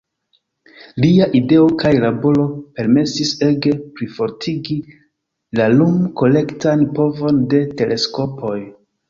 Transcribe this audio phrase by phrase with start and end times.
[1.03, 2.45] Lia ideo kaj laboro
[2.79, 4.79] permesis ege plifortigi
[5.61, 8.59] la lum-kolektan povon de teleskopoj.